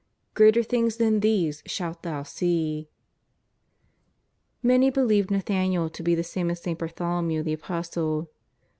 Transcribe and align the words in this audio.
greater 0.33 0.63
things 0.63 0.97
than 0.97 1.19
these 1.19 1.61
shalt 1.67 2.01
thou 2.01 2.23
see." 2.23 2.89
Many 4.63 4.89
believed 4.89 5.29
!N'athaniel 5.29 5.91
to 5.93 6.01
be 6.01 6.15
the 6.15 6.23
same 6.23 6.49
as 6.49 6.59
St. 6.59 6.79
Bar 6.79 6.87
tholomew 6.89 7.43
the 7.43 7.53
Apostle. 7.53 8.27